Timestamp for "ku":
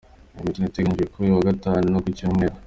2.03-2.09